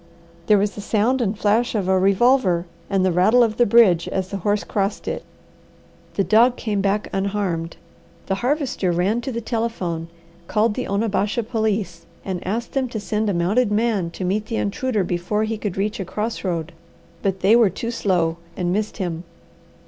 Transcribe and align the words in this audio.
There 0.47 0.57
was 0.57 0.71
the 0.73 0.81
sound 0.81 1.21
and 1.21 1.37
flash 1.37 1.75
of 1.75 1.87
a 1.87 1.99
revolver, 1.99 2.65
and 2.89 3.05
the 3.05 3.11
rattle 3.11 3.43
of 3.43 3.57
the 3.57 3.67
bridge 3.67 4.07
as 4.07 4.29
the 4.29 4.37
horse 4.37 4.63
crossed 4.63 5.07
it. 5.07 5.23
The 6.15 6.23
dog 6.23 6.55
came 6.55 6.81
back 6.81 7.07
unharmed. 7.13 7.77
The 8.25 8.33
Harvester 8.41 8.91
ran 8.91 9.21
to 9.21 9.31
the 9.31 9.41
telephone, 9.41 10.07
called 10.47 10.73
the 10.73 10.87
Onabasha 10.87 11.43
police, 11.43 12.07
and 12.25 12.43
asked 12.47 12.71
them 12.71 12.89
to 12.89 12.99
send 12.99 13.29
a 13.29 13.33
mounted 13.35 13.71
man 13.71 14.09
to 14.17 14.25
meet 14.25 14.47
the 14.47 14.55
intruder 14.55 15.03
before 15.03 15.43
he 15.43 15.55
could 15.59 15.77
reach 15.77 15.99
a 15.99 16.03
cross 16.05 16.43
road; 16.43 16.71
but 17.21 17.41
they 17.41 17.55
were 17.55 17.69
too 17.69 17.91
slow 17.91 18.37
and 18.57 18.73
missed 18.73 18.97
him. 18.97 19.23